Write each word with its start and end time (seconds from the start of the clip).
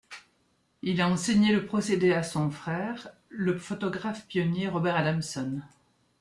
Il 0.81 0.99
a 0.99 1.07
enseigné 1.07 1.53
le 1.53 1.63
procédé 1.67 2.11
à 2.11 2.23
son 2.23 2.49
frère, 2.49 3.09
le 3.29 3.55
photographe 3.55 4.25
pionnier 4.27 4.67
Robert 4.67 4.95
Adamson. 4.95 5.61